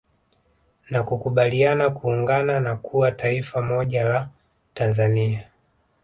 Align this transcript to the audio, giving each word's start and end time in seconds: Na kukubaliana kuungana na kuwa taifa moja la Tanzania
Na 0.89 1.03
kukubaliana 1.03 1.89
kuungana 1.89 2.59
na 2.59 2.75
kuwa 2.75 3.11
taifa 3.11 3.61
moja 3.61 4.03
la 4.03 4.29
Tanzania 4.73 5.47